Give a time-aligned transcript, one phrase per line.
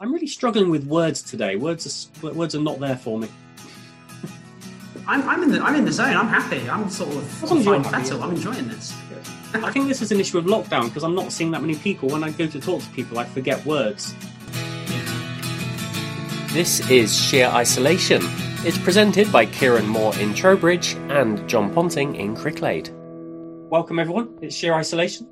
[0.00, 1.54] I'm really struggling with words today.
[1.54, 3.28] Words are words are not there for me.
[5.06, 6.16] I'm, I'm in the I'm in the zone.
[6.16, 6.68] I'm happy.
[6.68, 8.20] I'm sort of As long fine happy, yeah.
[8.20, 8.92] I'm enjoying this.
[9.54, 12.08] I think this is an issue of lockdown because I'm not seeing that many people.
[12.08, 14.16] When I go to talk to people, I forget words.
[16.52, 18.20] This is Sheer Isolation.
[18.66, 22.90] It's presented by Kieran Moore in Trowbridge and John Ponting in Cricklade.
[23.70, 24.38] Welcome everyone.
[24.42, 25.28] It's sheer isolation.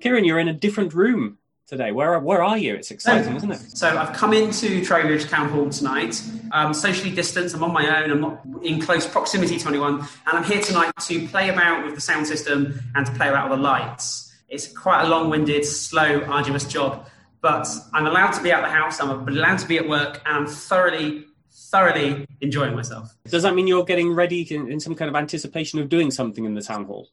[0.00, 1.92] Kieran, you're in a different room today.
[1.92, 2.74] Where where are you?
[2.74, 3.76] It's exciting, isn't it?
[3.76, 6.22] So I've come into Trowbridge Town Hall tonight.
[6.52, 7.54] I'm socially distanced.
[7.54, 8.10] I'm on my own.
[8.10, 11.94] I'm not in close proximity to anyone, and I'm here tonight to play about with
[11.94, 14.34] the sound system and to play about with the lights.
[14.48, 17.08] It's quite a long-winded, slow, arduous job,
[17.40, 19.00] but I'm allowed to be at the house.
[19.00, 23.12] I'm allowed to be at work, and I'm thoroughly, thoroughly enjoying myself.
[23.28, 26.44] Does that mean you're getting ready in, in some kind of anticipation of doing something
[26.44, 27.08] in the town hall?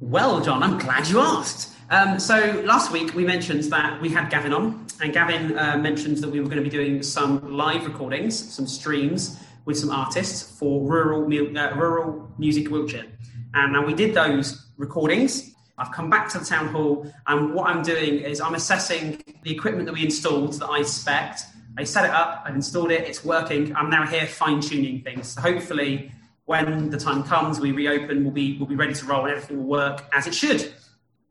[0.00, 1.72] Well, John, I'm glad you asked.
[1.92, 6.16] Um, so last week we mentioned that we had Gavin on, and Gavin uh, mentioned
[6.18, 10.58] that we were going to be doing some live recordings, some streams with some artists
[10.58, 13.04] for rural uh, rural music Wiltshire.
[13.52, 15.52] And now we did those recordings.
[15.76, 19.54] I've come back to the town hall, and what I'm doing is I'm assessing the
[19.54, 21.40] equipment that we installed that I spec.
[21.76, 23.76] I set it up, I've installed it, it's working.
[23.76, 25.28] I'm now here fine tuning things.
[25.28, 26.10] So hopefully,
[26.46, 29.58] when the time comes, we reopen, we'll be we'll be ready to roll, and everything
[29.58, 30.72] will work as it should.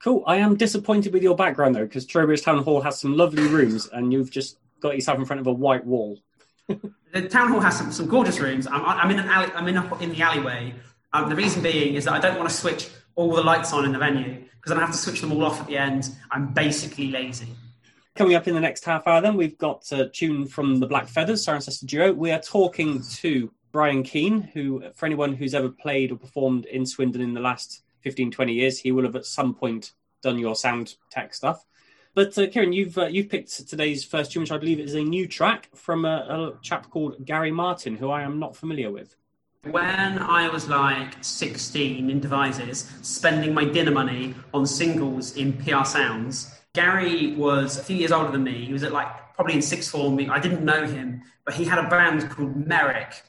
[0.04, 0.24] Cool.
[0.26, 3.88] I am disappointed with your background though, because Trowbridge Town Hall has some lovely rooms,
[3.88, 6.20] and you've just got yourself in front of a white wall.
[7.14, 8.68] The town hall has some, some gorgeous rooms.
[8.68, 10.74] I'm, I'm in an alley, I'm in, a, in the alleyway.
[11.12, 13.84] Um, the reason being is that I don't want to switch all the lights on
[13.84, 16.10] in the venue because then I have to switch them all off at the end.
[16.32, 17.50] I'm basically lazy.
[18.16, 21.08] Coming up in the next half hour, then we've got a tune from the Black
[21.08, 22.14] Feathers, Siren Sister Duo.
[22.14, 26.86] We are talking to Brian Keane, who, for anyone who's ever played or performed in
[26.86, 30.56] Swindon in the last 15, 20 years, he will have at some point done your
[30.56, 31.66] sound tech stuff.
[32.14, 35.04] But uh, Kieran, you've uh, you've picked today's first tune, which I believe is a
[35.04, 39.16] new track from a, a chap called Gary Martin, who I am not familiar with.
[39.64, 45.86] When I was like 16 in Devizes, spending my dinner money on singles in PR
[45.86, 48.66] Sounds, Gary was a few years older than me.
[48.66, 50.20] He was at like probably in sixth form.
[50.30, 53.24] I didn't know him, but he had a band called Merrick.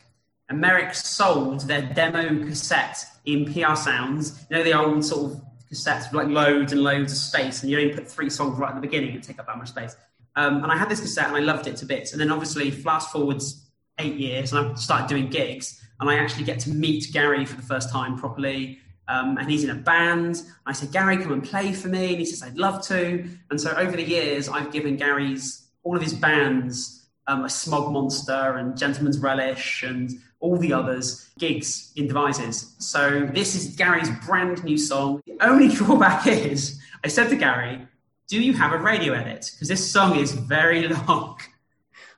[0.53, 4.45] And Merrick sold their demo cassette in PR Sounds.
[4.51, 5.43] You know, the old sort of
[5.73, 8.69] cassettes with like loads and loads of space, and you only put three songs right
[8.69, 9.97] at the beginning and take up that much space.
[10.37, 12.13] Um, and I had this cassette and I loved it to bits.
[12.13, 13.65] And then obviously, fast forwards
[13.99, 17.57] eight years, and I started doing gigs, and I actually get to meet Gary for
[17.57, 18.79] the first time properly.
[19.09, 20.43] Um, and he's in a band.
[20.67, 22.11] I said, Gary, come and play for me.
[22.11, 23.27] And he says, I'd love to.
[23.51, 27.91] And so over the years, I've given Gary's all of his bands, um, a Smog
[27.91, 32.75] Monster and Gentleman's Relish and all the others, gigs in Devizes.
[32.79, 35.23] So this is Gary's brand new song.
[35.27, 37.87] The only drawback is, I said to Gary,
[38.29, 39.51] do you have a radio edit?
[39.53, 41.39] Because this song is very long.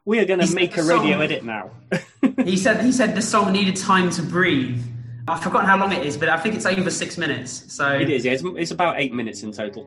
[0.05, 1.23] We are going to make a radio song.
[1.23, 1.71] edit now.
[2.45, 4.83] He said he said the song needed time to breathe.
[5.29, 7.73] I've forgotten how long it is, but I think it's over six minutes.
[7.73, 8.33] So it is, yeah.
[8.33, 9.87] It's, it's about eight minutes in total.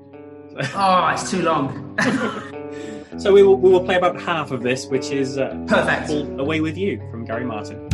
[0.73, 1.95] Oh, it's too long.
[3.17, 6.11] So we will, we will play about half of this, which is uh, Perfect.
[6.39, 7.86] Away With You from Gary Martin.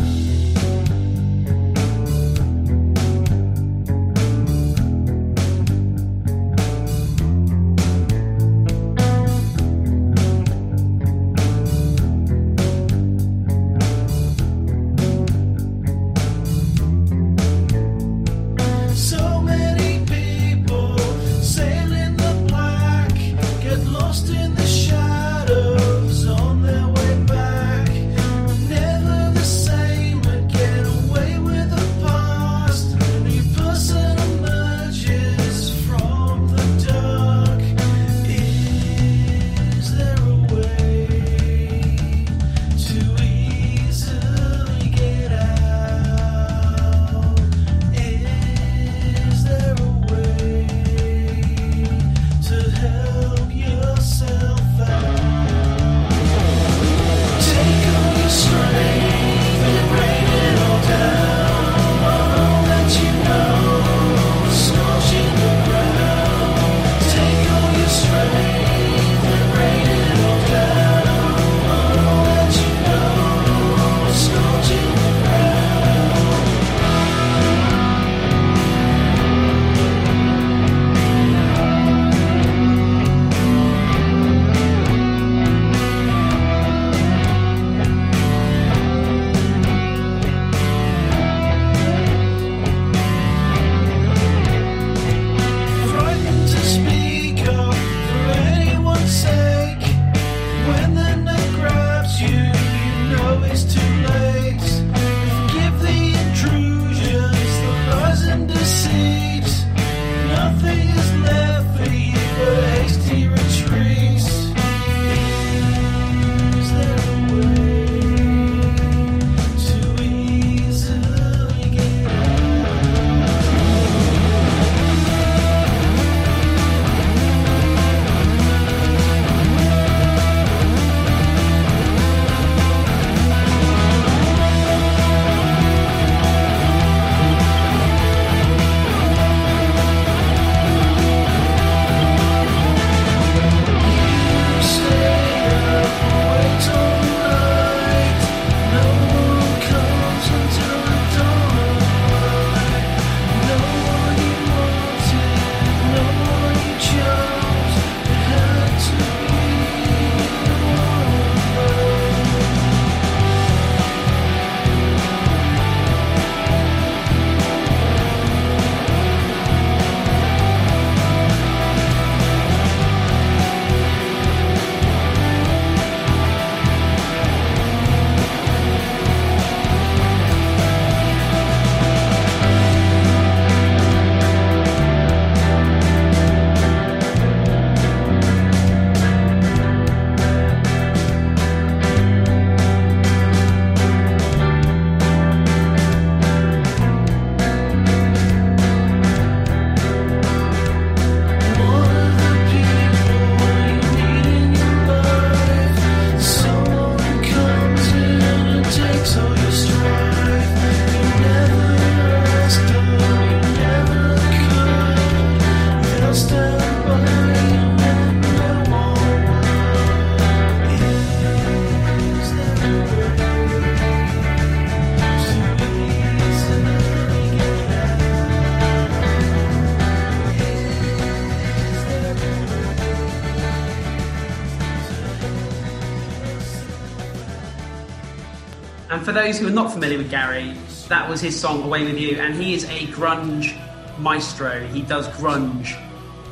[238.94, 240.54] And for those who are not familiar with Gary,
[240.88, 243.58] that was his song "Away with You," and he is a grunge
[243.98, 244.68] maestro.
[244.68, 245.74] He does grunge.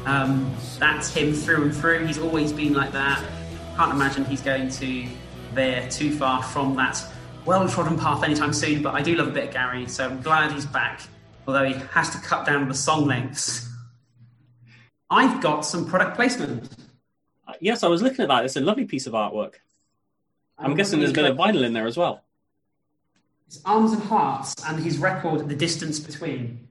[0.06, 2.06] Um, that's him through and through.
[2.06, 3.20] He's always been like that.
[3.78, 5.08] Can't imagine he's going to
[5.56, 7.04] veer too far from that
[7.46, 8.84] well-trodden path anytime soon.
[8.84, 11.02] But I do love a bit of Gary, so I'm glad he's back.
[11.48, 13.68] Although he has to cut down the song lengths.
[15.10, 16.70] I've got some product placement.
[17.48, 18.46] Uh, yes, I was looking at that.
[18.46, 19.56] It's a lovely piece of artwork.
[20.60, 22.22] I'm Um, guessing there's a bit of vinyl in there as well.
[23.52, 26.70] It's Arms and Hearts and his record The Distance Between.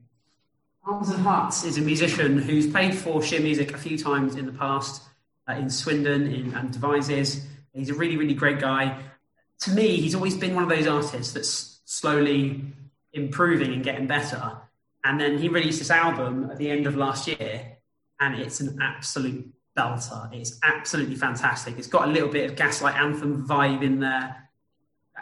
[0.83, 4.47] Arms and Hearts is a musician who's played for sheer music a few times in
[4.47, 5.03] the past,
[5.47, 7.45] uh, in Swindon in, and Devizes.
[7.71, 8.99] He's a really, really great guy.
[9.59, 12.63] To me, he's always been one of those artists that's slowly
[13.13, 14.57] improving and getting better.
[15.03, 17.77] And then he released this album at the end of last year,
[18.19, 20.33] and it's an absolute belter.
[20.33, 21.77] It's absolutely fantastic.
[21.77, 24.49] It's got a little bit of Gaslight Anthem vibe in there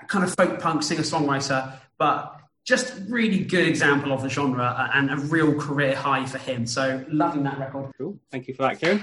[0.07, 5.09] kind of folk punk singer songwriter, but just really good example of the genre and
[5.09, 6.67] a real career high for him.
[6.67, 7.91] So loving that record.
[7.97, 8.19] Cool.
[8.31, 9.01] Thank you for that, Kieran.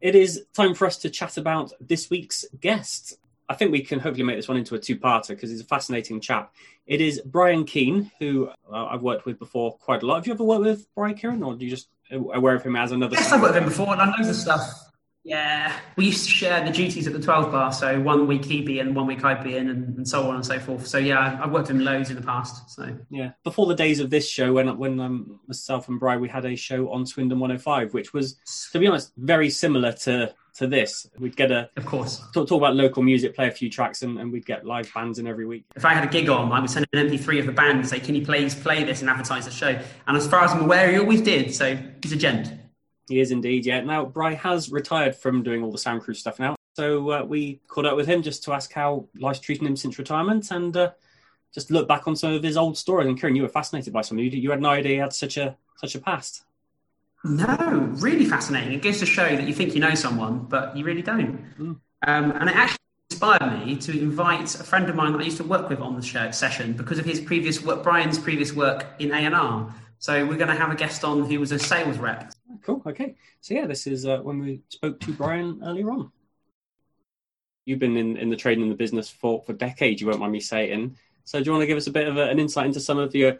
[0.00, 3.18] It is time for us to chat about this week's guest.
[3.48, 6.20] I think we can hopefully make this one into a two-parter because he's a fascinating
[6.20, 6.54] chap.
[6.86, 10.16] It is Brian Keane, who uh, I've worked with before quite a lot.
[10.16, 12.92] Have you ever worked with Brian Kieran, or do you just aware of him as
[12.92, 13.16] another?
[13.16, 14.89] Yes, I've worked with him before and I know the stuff.
[15.22, 18.64] Yeah, we used to share the duties at the 12 bar, so one week he'd
[18.64, 20.86] be in, one week I'd be in, and, and so on and so forth.
[20.86, 22.70] So yeah, I've worked with him loads in the past.
[22.70, 26.28] So Yeah, before the days of this show, when when um, myself and Brian we
[26.28, 28.36] had a show on Swindon 105, which was,
[28.72, 31.08] to be honest, very similar to to this.
[31.18, 34.18] We'd get a of course, talk, talk about local music, play a few tracks, and,
[34.18, 35.64] and we'd get live bands in every week.
[35.76, 37.88] if I had a gig on, I would send an MP3 of the band and
[37.88, 40.62] say, "Can you please play this and advertise the show?" And as far as I'm
[40.62, 41.54] aware, he always did.
[41.54, 42.52] So he's a gent.
[43.10, 43.80] He is indeed, yeah.
[43.80, 46.54] Now, Bry has retired from doing all the Sound Crew stuff now.
[46.76, 49.98] So uh, we caught up with him just to ask how life's treating him since
[49.98, 50.92] retirement and uh,
[51.52, 53.08] just look back on some of his old stories.
[53.08, 54.18] And Kieran, you were fascinated by some.
[54.18, 56.44] You, you had no idea he had such a such a past.
[57.24, 58.72] No, really fascinating.
[58.74, 61.44] It goes to show that you think you know someone, but you really don't.
[62.06, 62.78] Um, and it actually
[63.10, 65.96] inspired me to invite a friend of mine that I used to work with on
[65.96, 69.74] the show session because of his previous work, Brian's previous work in A and R.
[69.98, 72.32] So we're going to have a guest on who was a sales rep.
[72.62, 72.82] Cool.
[72.86, 73.16] Okay.
[73.40, 76.10] So yeah, this is uh, when we spoke to Brian earlier on.
[77.64, 80.00] You've been in, in the trade and the business for, for decades.
[80.00, 80.96] You won't mind me saying.
[81.24, 82.98] So do you want to give us a bit of a, an insight into some
[82.98, 83.38] of your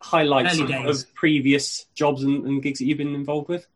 [0.00, 3.66] highlights of previous jobs and, and gigs that you've been involved with?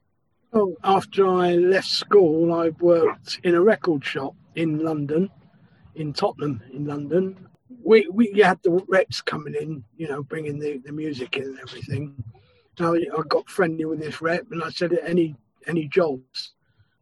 [0.52, 5.30] Well, after I left school, I worked in a record shop in London,
[5.94, 7.48] in Tottenham, in London.
[7.82, 11.60] We we had the reps coming in, you know, bringing the, the music in and
[11.60, 12.22] everything.
[12.80, 16.54] I, got friendly with this rep, and I said, "Any any jobs?"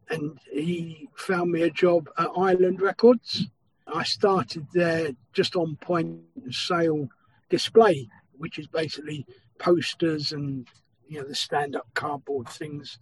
[0.09, 3.47] And he found me a job at Island Records.
[3.87, 7.07] I started there just on point of sale
[7.49, 8.07] display,
[8.37, 9.25] which is basically
[9.57, 10.67] posters and
[11.07, 12.99] you know the stand up cardboard things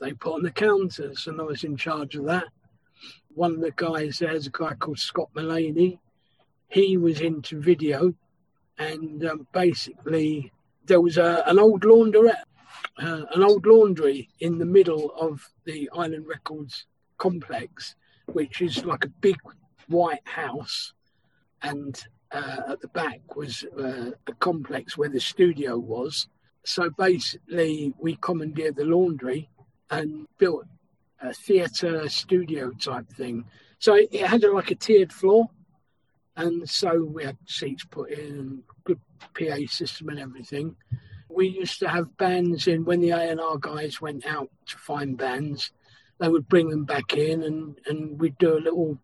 [0.00, 2.48] they put on the counters, and I was in charge of that.
[3.34, 6.00] One of the guys there's a guy called Scott Mullaney.
[6.68, 8.14] He was into video,
[8.78, 10.52] and um, basically
[10.84, 12.44] there was a, an old laundrette,
[12.98, 16.86] uh, an old laundry in the middle of the Island Records
[17.18, 17.94] complex,
[18.26, 19.36] which is like a big
[19.88, 20.92] white house,
[21.62, 26.28] and uh, at the back was uh, a complex where the studio was.
[26.64, 29.48] So basically, we commandeered the laundry
[29.90, 30.64] and built
[31.20, 33.44] a theatre studio type thing.
[33.78, 35.48] So it had a, like a tiered floor,
[36.36, 39.00] and so we had seats put in, good
[39.34, 40.76] PA system and everything.
[41.28, 44.78] We used to have bands in when the A and R guys went out to
[44.78, 45.70] find bands.
[46.18, 48.98] They would bring them back in, and and we'd do a little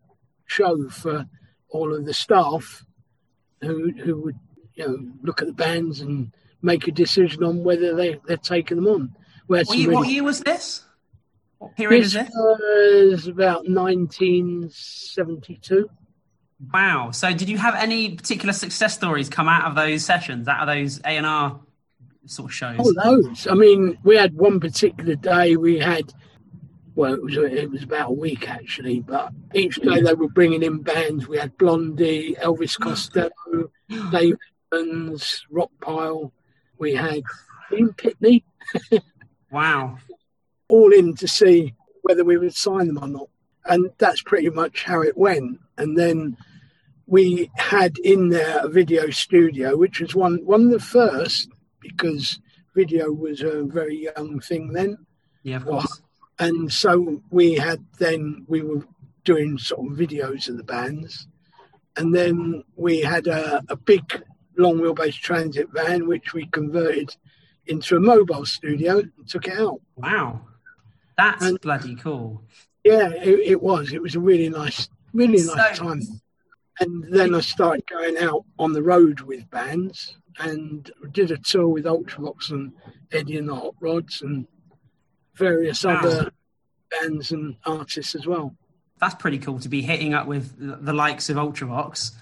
[0.46, 1.26] show for
[1.68, 2.84] all of the staff,
[3.60, 4.38] who who would
[4.74, 6.32] you know look at the bands and
[6.62, 9.16] make a decision on whether they they're taking them on.
[9.46, 10.84] What really- what year was this?
[11.58, 12.34] What period is this this?
[12.34, 15.90] was about 1972.
[16.72, 17.10] Wow.
[17.12, 20.74] So did you have any particular success stories come out of those sessions, out of
[20.74, 21.58] those A and R
[22.26, 22.76] sort of shows?
[22.78, 23.46] Oh, loads.
[23.46, 26.12] I mean, we had one particular day we had,
[26.94, 30.62] well, it was, it was about a week actually, but each day they were bringing
[30.62, 31.26] in bands.
[31.26, 33.30] We had Blondie, Elvis Costello,
[34.10, 34.36] Dave
[34.72, 36.30] Edmunds, Rockpile.
[36.78, 37.22] We had
[37.72, 38.42] Ian Pitney,
[39.50, 39.98] Wow.
[40.68, 43.28] all in to see whether we would sign them or not.
[43.64, 45.60] And that's pretty much how it went.
[45.76, 46.36] And then
[47.10, 51.48] we had in there a video studio, which was one one of the first
[51.80, 52.38] because
[52.74, 54.96] video was a very young thing then.
[55.42, 56.00] Yeah, of course.
[56.38, 58.84] And so we had then we were
[59.24, 61.26] doing sort of videos of the bands.
[61.96, 64.04] and then we had a, a big
[64.56, 67.10] long wheelbase transit van which we converted
[67.66, 69.80] into a mobile studio and took it out.
[69.96, 70.40] Wow.
[71.18, 72.42] That's And- bloody cool.
[72.84, 73.92] Yeah, it, it was.
[73.92, 76.00] It was a really nice, really nice So- time.
[76.78, 81.68] And then I started going out on the road with bands and did a tour
[81.68, 82.72] with Ultravox and
[83.12, 84.46] Eddie and the Hot Rods and
[85.34, 85.98] various Wow.
[85.98, 86.30] other
[86.90, 88.54] bands and artists as well.
[89.00, 92.12] That's pretty cool to be hitting up with the the likes of Ultravox.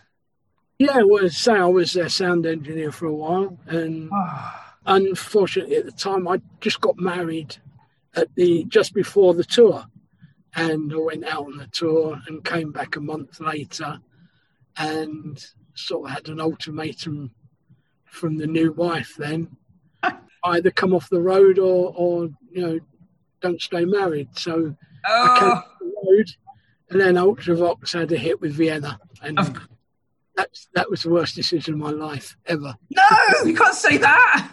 [0.78, 4.76] Yeah, well, say I was their sound engineer for a while, and ah.
[4.86, 7.56] unfortunately at the time I just got married
[8.14, 9.84] at the just before the tour,
[10.54, 14.00] and I went out on the tour and came back a month later,
[14.78, 15.44] and
[15.74, 17.30] sort of had an ultimatum
[18.04, 19.56] from the new wife then,
[20.44, 22.80] either come off the road or or you know
[23.40, 24.28] don't stay married.
[24.36, 25.38] So I oh.
[25.38, 26.30] came Oh, off the road,
[26.90, 29.38] and then Ultravox had a hit with Vienna, and
[30.36, 32.74] that's that was the worst decision of my life ever.
[32.90, 34.50] no, you can't say that.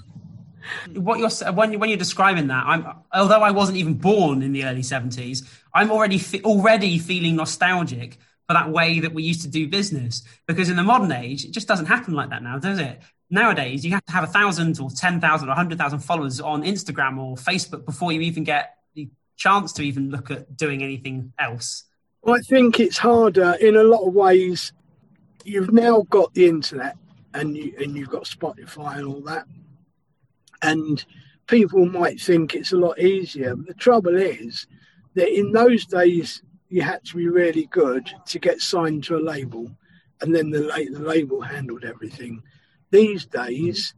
[0.94, 4.64] what you're when when you're describing that, I'm although I wasn't even born in the
[4.64, 9.49] early '70s, I'm already fe- already feeling nostalgic for that way that we used to
[9.49, 10.23] do business.
[10.47, 13.00] Because in the modern age, it just doesn't happen like that now, does it?
[13.30, 16.62] Nowadays, you have to have a thousand or ten thousand or hundred thousand followers on
[16.62, 21.33] Instagram or Facebook before you even get the chance to even look at doing anything
[21.38, 21.85] else.
[22.26, 24.73] I think it's harder in a lot of ways.
[25.44, 26.97] You've now got the internet,
[27.35, 29.47] and you and you've got Spotify and all that,
[30.71, 31.04] and
[31.47, 33.54] people might think it's a lot easier.
[33.56, 34.66] But the trouble is
[35.14, 39.26] that in those days you had to be really good to get signed to a
[39.33, 39.71] label,
[40.21, 42.42] and then the la- the label handled everything.
[42.90, 43.94] These days,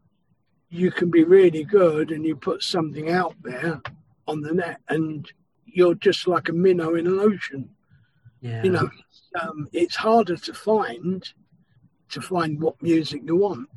[0.70, 3.80] you can be really good, and you put something out there
[4.26, 5.30] on the net, and
[5.64, 7.68] you're just like a minnow in an ocean
[8.40, 8.62] Yeah.
[8.64, 8.88] you know
[9.40, 11.23] um, it's harder to find
[12.08, 13.68] to find what music you want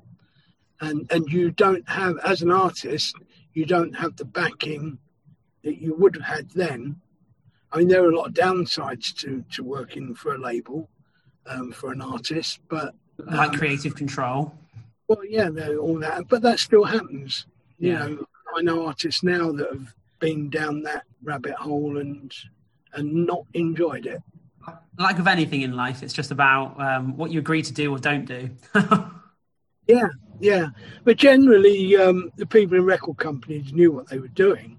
[0.81, 3.15] and and you don't have as an artist
[3.53, 4.97] you don't have the backing
[5.63, 6.95] that you would have had then
[7.71, 10.89] i mean there are a lot of downsides to to working for a label
[11.45, 14.53] um, for an artist but like um, creative control.
[15.07, 17.45] well yeah all that but that still happens
[17.77, 18.07] you Yeah.
[18.07, 22.33] know i know artists now that have been down that rabbit hole and
[22.93, 24.21] and not enjoyed it
[24.97, 27.97] like of anything in life, it's just about um, what you agree to do or
[27.97, 28.49] don't do.
[29.89, 30.67] Yeah, yeah.
[31.03, 34.77] But generally, um, the people in record companies knew what they were doing.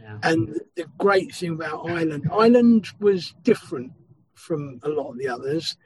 [0.00, 0.18] Yeah.
[0.22, 3.92] And the great thing about Island, Island was different
[4.32, 5.76] from a lot of the others.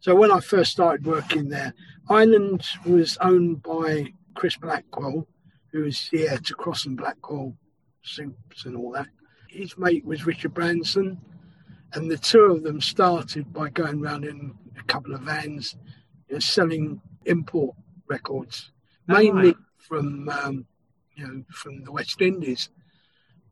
[0.00, 1.72] So when I first started working there,
[2.10, 5.26] Island was owned by Chris Blackwell,
[5.72, 7.56] who was the heir to Crosse and Blackwell
[8.02, 9.08] Soups and all that.
[9.48, 11.18] His mate was Richard Branson,
[11.94, 15.76] and the two of them started by going around in a couple of vans,
[16.28, 17.74] you know, selling import
[18.08, 18.70] records,
[19.08, 19.56] Oh, mainly right.
[19.78, 20.66] from um,
[21.14, 22.68] you know from the West Indies.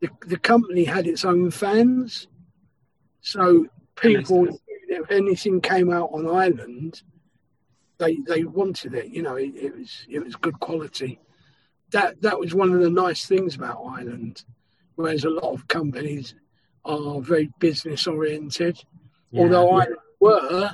[0.01, 2.29] The, the company had its own fans,
[3.23, 7.03] so people, if anything came out on Island,
[7.99, 9.09] they they wanted it.
[9.09, 11.19] You know, it, it was it was good quality.
[11.93, 14.45] That that was one of the nice things about Island,
[14.97, 16.35] whereas a lot of companies
[16.85, 18.79] are very business oriented.
[19.35, 20.71] Although Island were,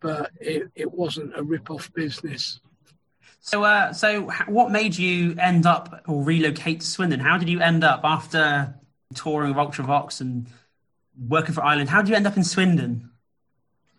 [0.00, 2.60] but it, it wasn't a rip off business.
[3.40, 7.20] So, uh, so what made you end up or relocate to Swindon?
[7.20, 8.74] How did you end up after
[9.14, 10.46] touring with Ultravox and
[11.28, 11.88] working for Island?
[11.88, 13.06] How did you end up in Swindon?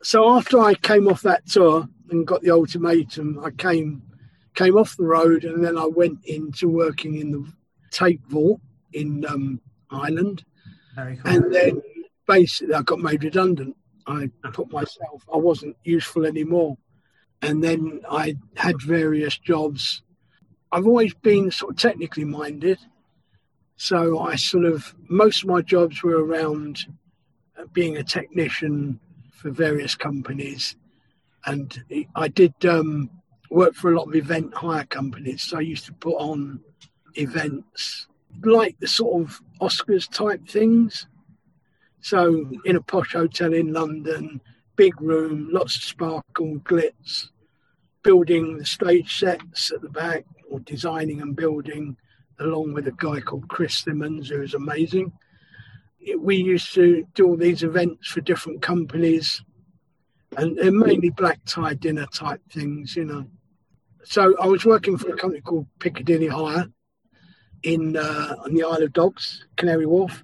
[0.04, 4.02] so after I came off that tour and got the ultimatum, I came
[4.56, 7.46] came off the road and then I went into working in the
[7.92, 8.60] tape vault
[8.94, 10.44] in um, Island,
[10.96, 11.32] Very cool.
[11.32, 11.82] and then
[12.28, 13.76] basically I got made redundant.
[14.08, 16.76] I put myself, I wasn't useful anymore,
[17.42, 20.04] and then I had various jobs.
[20.72, 22.80] I've always been sort of technically minded,
[23.78, 26.80] so I sort of most of my jobs were around
[27.58, 29.00] uh, being a technician
[29.34, 30.76] for various companies,
[31.46, 31.84] and
[32.16, 33.10] I did um,
[33.50, 35.44] work for a lot of event hire companies.
[35.44, 36.62] So I used to put on
[37.16, 38.08] events
[38.44, 41.08] like the sort of Oscars type things.
[42.02, 44.42] So in a posh hotel in London,
[44.82, 47.28] big room, lots of sparkle, glitz,
[48.02, 51.96] building the stage sets at the back, or designing and building,
[52.40, 55.12] along with a guy called Chris Simmons, who is amazing.
[56.18, 59.44] We used to do all these events for different companies,
[60.36, 63.28] and mainly black tie dinner type things, you know.
[64.04, 66.66] So I was working for a company called Piccadilly Hire
[67.62, 70.24] in uh, on the Isle of Dogs, Canary Wharf,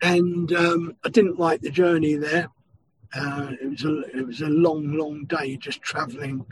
[0.00, 2.48] and um, I didn't like the journey there.
[3.14, 6.44] Uh, it was a it was a long, long day just travelling,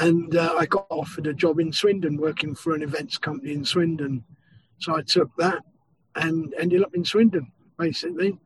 [0.00, 3.64] and uh, I got offered a job in Swindon, working for an events company in
[3.64, 4.24] Swindon.
[4.78, 5.62] So I took that
[6.16, 8.38] and ended up in Swindon, basically.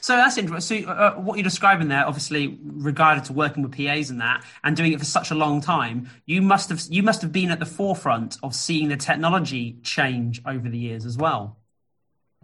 [0.00, 0.84] So that's interesting.
[0.84, 4.76] So uh, what you're describing there, obviously, regarded to working with PAs and that, and
[4.76, 7.58] doing it for such a long time, you must have you must have been at
[7.58, 11.56] the forefront of seeing the technology change over the years as well.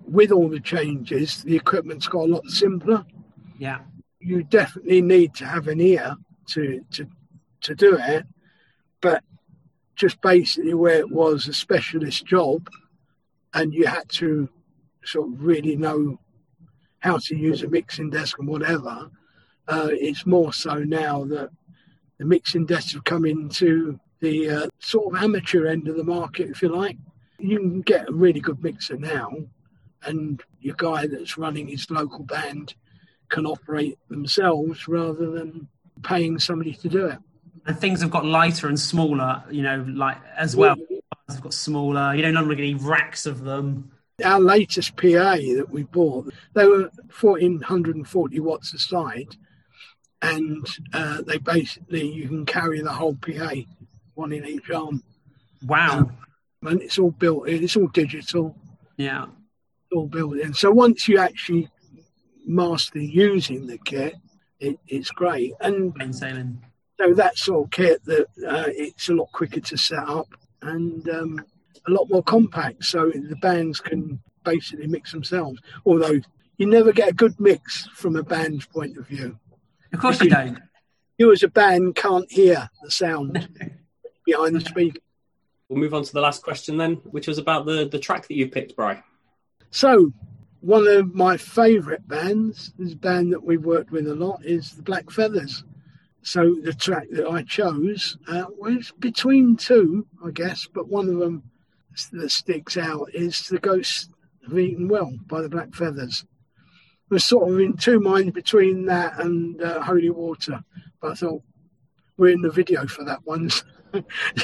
[0.04, 3.04] With all the changes, the equipment's got a lot simpler.
[3.58, 3.80] Yeah.
[4.20, 6.16] You definitely need to have an ear
[6.48, 7.06] to to
[7.62, 8.24] to do it,
[9.00, 9.22] but
[9.96, 12.68] just basically where it was a specialist job,
[13.54, 14.48] and you had to
[15.04, 16.18] sort of really know
[17.00, 19.10] how to use a mixing desk and whatever.
[19.66, 21.50] Uh, it's more so now that
[22.18, 26.50] the mixing desks have come into the uh, sort of amateur end of the market,
[26.50, 26.96] if you like.
[27.38, 29.30] You can get a really good mixer now,
[30.02, 32.74] and your guy that's running his local band
[33.28, 35.68] can operate themselves rather than
[36.02, 37.18] paying somebody to do it.
[37.66, 40.76] And things have got lighter and smaller, you know, like as well.
[41.28, 42.14] They've got smaller.
[42.14, 43.90] You don't normally get any racks of them.
[44.24, 49.36] Our latest PA that we bought, they were 1440 watts a side,
[50.22, 53.50] and uh, they basically you can carry the whole PA,
[54.14, 55.02] one in each arm,
[55.64, 56.10] Wow.
[56.62, 57.62] and it's all built in.
[57.62, 58.56] It's all digital,
[58.96, 59.26] Yeah.
[59.92, 60.54] all built in.
[60.54, 61.68] So once you actually
[62.48, 64.14] master using the kit,
[64.58, 65.52] it, it's great.
[65.60, 66.64] And Plain sailing.
[66.98, 70.28] so that sort of kit that uh, it's a lot quicker to set up
[70.62, 71.44] and um,
[71.86, 76.18] a lot more compact so the bands can basically mix themselves although
[76.56, 79.38] you never get a good mix from a band's point of view
[79.92, 80.58] Of course you don't.
[81.18, 83.48] you as a band can't hear the sound
[84.26, 84.98] behind the speaker
[85.68, 88.34] We'll move on to the last question then, which was about the, the track that
[88.34, 89.02] you picked, Bry.
[89.70, 90.10] so
[90.60, 94.82] one of my favourite bands this band that we've worked with a lot is the
[94.82, 95.64] black feathers
[96.22, 101.18] so the track that i chose uh, was between two i guess but one of
[101.18, 101.42] them
[102.12, 104.10] that sticks out is the ghost
[104.46, 106.24] of eaten well by the black feathers
[107.10, 110.60] I was sort of in two minds between that and uh, holy water
[111.00, 111.42] but i thought
[112.16, 113.64] we're in the video for that one so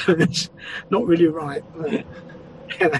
[0.07, 0.49] it's
[0.89, 1.91] not really right but,
[2.79, 2.99] yeah.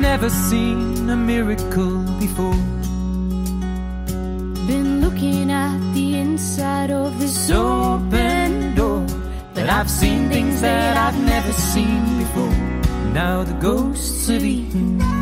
[0.00, 2.54] Never seen a miracle before.
[4.66, 9.04] Been looking at the inside of this Open door,
[9.54, 12.56] but I've seen things that I've never seen before.
[13.12, 15.13] Now the ghosts have eaten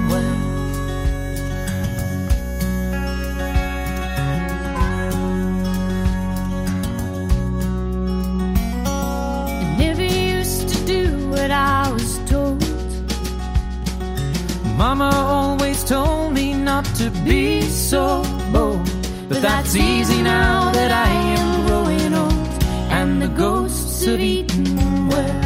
[16.96, 18.88] to be so bold.
[19.28, 22.62] But that's easy now that I am growing old.
[22.90, 25.40] And the ghosts have eaten well.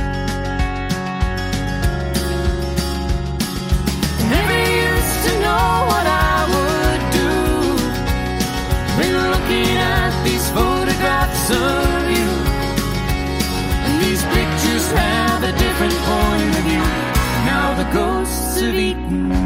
[4.34, 7.32] Never used to know what I would do.
[8.98, 12.30] Been looking at these photographs of you.
[13.84, 16.86] And these pictures have a different point of view.
[17.50, 19.45] Now the ghosts have eaten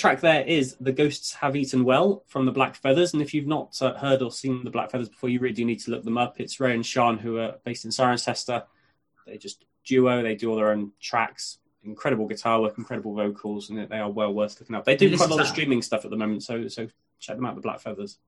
[0.00, 3.12] track there is The Ghosts Have Eaten Well from the Black Feathers.
[3.12, 5.64] And if you've not uh, heard or seen the Black Feathers before, you really do
[5.64, 6.40] need to look them up.
[6.40, 8.64] It's Ray and Sean, who are based in Cirencester.
[9.26, 11.58] They just duo, they do all their own tracks.
[11.84, 14.84] Incredible guitar work, incredible vocals, and they are well worth looking up.
[14.84, 16.88] They do quite a lot of streaming stuff at the moment, so so
[17.20, 18.18] check them out, the Black Feathers.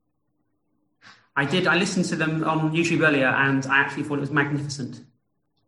[1.36, 1.66] I did.
[1.66, 5.04] I listened to them on YouTube earlier, and I actually thought it was magnificent.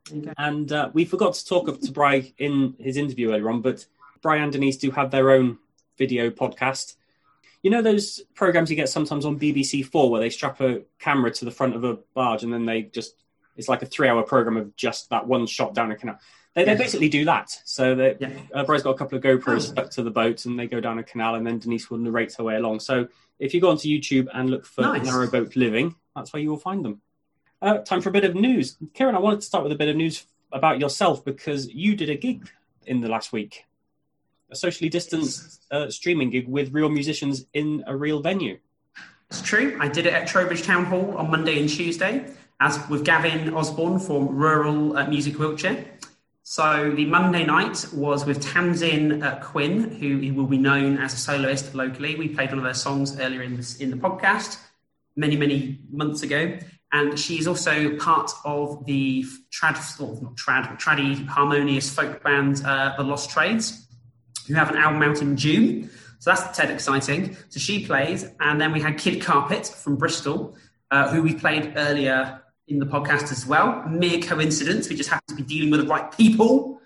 [0.08, 0.32] There you go.
[0.38, 3.84] And uh, we forgot to talk to Bry in his interview earlier on, but
[4.22, 5.58] Bry and Denise do have their own
[5.96, 6.96] video podcast.
[7.62, 11.30] You know those programs you get sometimes on BBC Four where they strap a camera
[11.32, 13.14] to the front of a barge and then they just
[13.56, 16.18] it's like a three-hour program of just that one shot down a canal.
[16.54, 17.50] They, they basically do that.
[17.64, 18.30] So they, Yeah.
[18.52, 20.98] uh, Bry's got a couple of GoPros stuck to the boat and they go down
[20.98, 22.80] a canal and then Denise will narrate her way along.
[22.80, 25.06] So if you go onto YouTube and look for Nice.
[25.08, 27.00] Narrowboat Living, that's where you will find them.
[27.62, 28.76] Uh, time for a bit of news.
[28.92, 32.10] Kieran, I wanted to start with a bit of news about yourself because you did
[32.10, 32.48] a gig
[32.86, 33.64] in the last week,
[34.54, 38.56] a socially distanced uh, streaming gig with real musicians in a real venue.
[39.28, 39.76] It's true.
[39.80, 42.24] I did it at Trowbridge Town Hall on Monday and Tuesday,
[42.60, 45.84] as with Gavin Osborne from Rural uh, Music Wiltshire.
[46.44, 51.16] So the Monday night was with Tamsin uh, Quinn, who will be known as a
[51.16, 52.14] soloist locally.
[52.16, 54.58] We played one of her songs earlier in this in the podcast
[55.16, 56.58] many many months ago,
[56.92, 59.76] and she's also part of the trad,
[60.22, 63.83] not trad, traddy harmonious folk band uh, The Lost Trades,
[64.46, 65.90] who have an album out in June.
[66.18, 67.36] So that's Ted exciting.
[67.50, 70.56] So she plays, and then we had Kid Carpet from Bristol,
[70.90, 73.82] uh, who we played earlier in the podcast as well.
[73.88, 76.80] Mere coincidence, we just happened to be dealing with the right people.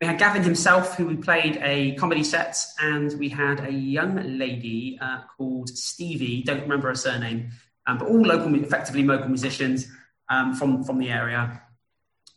[0.00, 4.38] We had Gavin himself, who we played a comedy set, and we had a young
[4.38, 6.42] lady uh, called Stevie.
[6.42, 7.50] Don't remember her surname,
[7.86, 9.86] um, but all local, effectively local musicians
[10.28, 11.62] um, from from the area.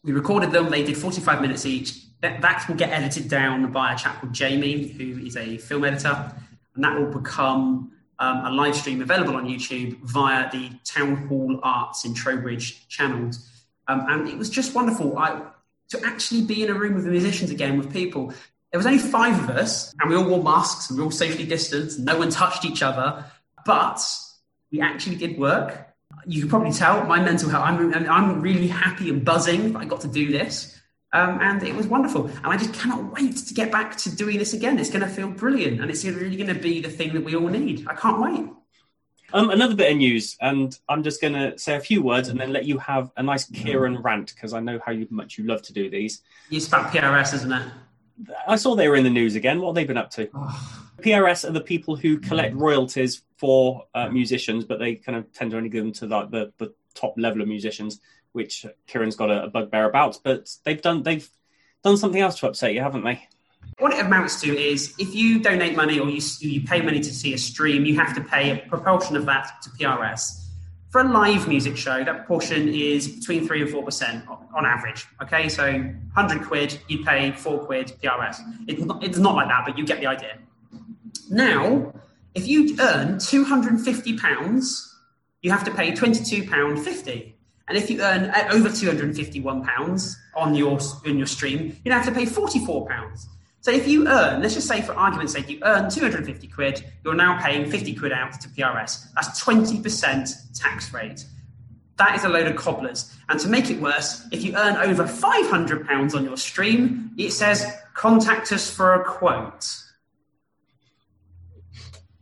[0.03, 0.69] We recorded them.
[0.69, 2.06] They did 45 minutes each.
[2.21, 6.33] That, will get edited down by a chap called Jamie, who is a film editor,
[6.73, 11.59] and that will become um, a live stream available on YouTube via the Town Hall
[11.61, 13.47] Arts in Trowbridge channels.
[13.87, 15.17] Um, and it was just wonderful.
[15.17, 15.41] I,
[15.89, 18.33] to actually be in a room with the musicians again, with people.
[18.71, 21.11] There was only five of us, and we all wore masks, and we were all
[21.11, 21.99] socially distanced.
[21.99, 23.23] No one touched each other,
[23.65, 24.01] but
[24.71, 25.87] we actually did work.
[26.25, 27.63] You can probably tell my mental health.
[27.63, 30.76] I'm, I'm really happy and buzzing that I got to do this,
[31.17, 32.27] um, and it was wonderful.
[32.27, 34.77] And I just cannot wait to get back to doing this again.
[34.77, 37.35] It's going to feel brilliant, and it's really going to be the thing that we
[37.35, 37.87] all need.
[37.87, 38.47] I can't wait.
[39.33, 42.39] Um, another bit of news, and I'm just going to say a few words and
[42.39, 45.45] then let you have a nice Kieran rant because I know how you, much you
[45.45, 46.21] love to do these.
[46.49, 47.63] It's about PRS, isn't it?
[48.47, 49.59] I saw they were in the news again.
[49.59, 50.27] What have they been up to?
[51.01, 55.51] PRS are the people who collect royalties for uh, musicians, but they kind of tend
[55.51, 57.99] to only give them to like the, the top level of musicians,
[58.37, 60.19] which Kieran's got a, a bugbear about.
[60.23, 61.27] But they've done they've
[61.83, 63.27] done something else to upset you, haven't they?
[63.79, 67.13] What it amounts to is if you donate money or you, you pay money to
[67.13, 70.45] see a stream, you have to pay a proportion of that to PRS.
[70.89, 75.05] For a live music show, that proportion is between 3 and 4% on, average.
[75.21, 78.37] Okay, so 100 quid, you pay 4 quid PRS.
[78.67, 80.39] It's not, it's not like that, but you get the idea.
[81.29, 81.93] Now,
[82.33, 84.93] if you earn £250,
[85.41, 87.33] you have to pay £22.50.
[87.67, 92.11] And if you earn uh, over £251 on your, on your stream, you'd have to
[92.11, 93.25] pay £44.
[93.61, 97.15] So if you earn, let's just say for argument's sake, you earn 250 quid, you're
[97.15, 99.11] now paying 50 quid out to PRS.
[99.13, 101.25] That's 20% tax rate.
[101.97, 103.13] That is a load of cobblers.
[103.27, 107.65] And to make it worse, if you earn over £500 on your stream, it says
[107.93, 109.67] contact us for a quote.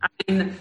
[0.02, 0.56] I mean,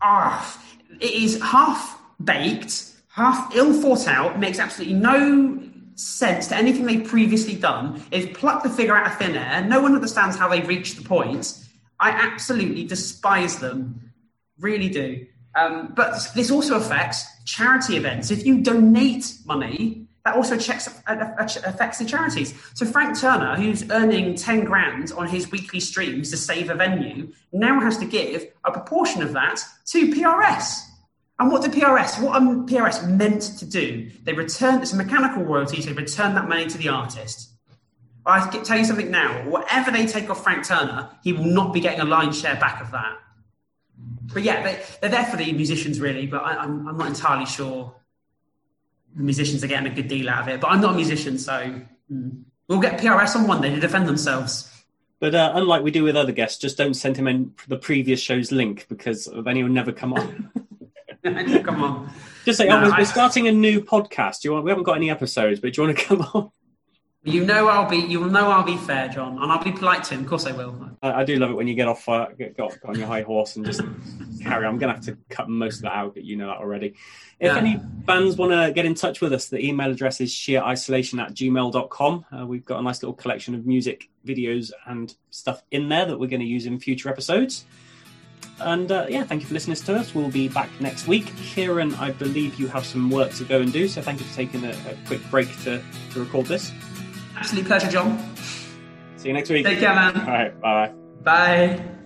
[0.00, 0.64] ah,
[1.00, 5.60] it is half baked, half ill thought out, makes absolutely no
[5.96, 8.00] sense to anything they've previously done.
[8.12, 9.64] They've plucked the figure out of thin air.
[9.64, 11.58] No one understands how they've reached the point.
[11.98, 14.12] I absolutely despise them.
[14.60, 15.26] Really do.
[15.56, 18.30] Um, but this also affects charity events.
[18.30, 22.54] If you donate money, that also checks, uh, affects the charities.
[22.74, 27.32] So Frank Turner, who's earning 10 grand on his weekly streams to save a venue,
[27.52, 30.88] now has to give a proportion of that to PRS.
[31.38, 34.10] And what do PRS, what are PRS meant to do?
[34.24, 37.50] They return, it's a mechanical royalty, so they return that money to the artist.
[38.26, 41.72] I can tell you something now, whatever they take off Frank Turner, he will not
[41.72, 43.18] be getting a line share back of that.
[44.34, 47.46] But yeah, they, they're there for the musicians really, but I, I'm, I'm not entirely
[47.46, 47.94] sure
[49.16, 50.60] the musicians are getting a good deal out of it.
[50.60, 52.42] But I'm not a musician, so mm.
[52.68, 54.70] we'll get PRS on one day to defend themselves.
[55.20, 58.20] But uh, unlike we do with other guests, just don't send him in the previous
[58.20, 60.50] show's link because then he will never come on.
[61.64, 62.10] Come on.
[62.44, 64.40] just say, No, oh, we're, I- starting a new podcast.
[64.42, 64.64] Do you want?
[64.64, 66.50] We haven't got any episodes, but do you want to come on?
[67.24, 67.96] You know I'll be.
[67.98, 70.20] You know I'll be fair, John, and I'll be polite to him.
[70.20, 70.90] Of course I will.
[71.02, 73.08] I, I do love it when you get off, uh, get, get off on your
[73.08, 73.80] high horse and just
[74.40, 74.64] carry.
[74.64, 74.72] on.
[74.74, 76.94] I'm going to have to cut most of that out, but you know that already.
[77.40, 77.56] If Yeah.
[77.58, 81.34] any fans want to get in touch with us, the email address is sheerisolation at
[81.34, 82.24] gmail.com.
[82.32, 86.18] Uh, we've got a nice little collection of music, videos, and stuff in there that
[86.18, 87.64] we're going to use in future episodes.
[88.60, 90.14] And uh, yeah, thank you for listening to us.
[90.14, 91.32] We'll be back next week.
[91.36, 94.34] Kieran, I believe you have some work to go and do, so thank you for
[94.34, 96.72] taking a, a quick break to, to record this.
[97.36, 98.18] Absolute pleasure, John.
[99.16, 99.64] See you next week.
[99.64, 100.16] Take care, man.
[100.16, 100.92] All right, bye.
[101.22, 101.97] Bye.